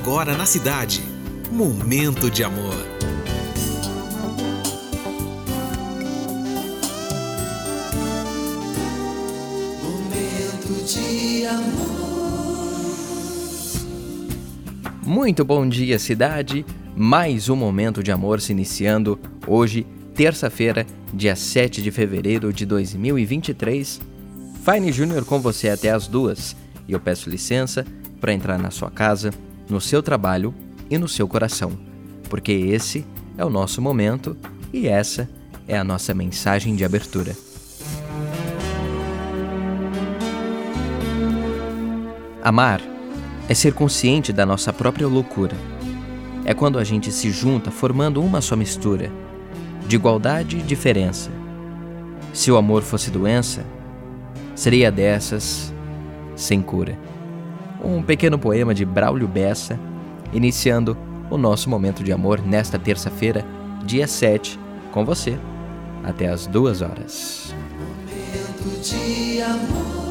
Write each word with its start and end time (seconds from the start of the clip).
agora 0.00 0.36
na 0.36 0.46
cidade. 0.46 1.02
Momento 1.50 2.30
de 2.30 2.42
amor. 2.42 2.74
Momento 9.82 10.84
de 10.86 11.46
amor. 11.46 11.84
Muito 15.02 15.44
bom 15.44 15.68
dia, 15.68 15.98
cidade. 15.98 16.66
Mais 16.96 17.48
um 17.48 17.56
momento 17.56 18.02
de 18.02 18.10
amor 18.10 18.40
se 18.40 18.52
iniciando 18.52 19.18
hoje, 19.46 19.86
terça-feira, 20.14 20.86
dia 21.12 21.36
7 21.36 21.82
de 21.82 21.90
fevereiro 21.90 22.52
de 22.52 22.66
2023. 22.66 24.00
Fine 24.64 24.92
Júnior 24.92 25.24
com 25.24 25.40
você 25.40 25.68
até 25.68 25.90
as 25.90 26.06
duas. 26.06 26.56
E 26.88 26.92
eu 26.92 27.00
peço 27.00 27.30
licença 27.30 27.86
para 28.20 28.32
entrar 28.32 28.58
na 28.58 28.70
sua 28.70 28.90
casa, 28.90 29.30
no 29.68 29.80
seu 29.80 30.02
trabalho 30.02 30.54
e 30.90 30.98
no 30.98 31.08
seu 31.08 31.26
coração, 31.26 31.72
porque 32.28 32.52
esse 32.52 33.06
é 33.36 33.44
o 33.44 33.50
nosso 33.50 33.80
momento 33.80 34.36
e 34.72 34.86
essa 34.86 35.28
é 35.66 35.78
a 35.78 35.84
nossa 35.84 36.12
mensagem 36.14 36.74
de 36.74 36.84
abertura. 36.84 37.34
Amar 42.42 42.80
é 43.48 43.54
ser 43.54 43.72
consciente 43.72 44.32
da 44.32 44.44
nossa 44.44 44.72
própria 44.72 45.08
loucura. 45.08 45.56
É 46.44 46.52
quando 46.52 46.78
a 46.78 46.84
gente 46.84 47.10
se 47.10 47.30
junta 47.30 47.70
formando 47.70 48.22
uma 48.22 48.42
só 48.42 48.54
mistura, 48.54 49.10
de 49.86 49.96
igualdade 49.96 50.58
e 50.58 50.62
diferença. 50.62 51.30
Se 52.34 52.50
o 52.50 52.56
amor 52.56 52.82
fosse 52.82 53.10
doença, 53.10 53.64
seria 54.54 54.92
dessas 54.92 55.72
sem 56.36 56.60
cura. 56.60 56.98
Um 57.84 58.02
pequeno 58.02 58.38
poema 58.38 58.74
de 58.74 58.82
Braulio 58.82 59.28
Bessa, 59.28 59.78
iniciando 60.32 60.96
o 61.30 61.36
nosso 61.36 61.68
momento 61.68 62.02
de 62.02 62.12
amor 62.12 62.40
nesta 62.40 62.78
terça-feira, 62.78 63.44
dia 63.84 64.06
7, 64.06 64.58
com 64.90 65.04
você, 65.04 65.38
até 66.02 66.28
as 66.28 66.46
duas 66.46 66.80
horas. 66.80 67.54
Momento 67.78 68.80
de 68.80 69.42
amor. 69.42 70.03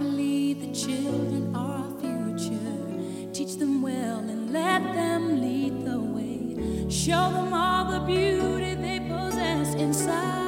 Believe 0.00 0.62
the 0.62 0.72
children 0.72 1.54
are 1.54 1.84
our 1.84 1.90
future. 2.00 3.32
Teach 3.34 3.56
them 3.56 3.82
well 3.82 4.18
and 4.18 4.50
let 4.50 4.82
them 4.94 5.42
lead 5.42 5.84
the 5.84 6.00
way. 6.00 6.88
Show 6.88 7.30
them 7.32 7.52
all 7.52 7.84
the 7.92 8.00
beauty 8.06 8.74
they 8.76 9.00
possess 9.00 9.74
inside. 9.74 10.39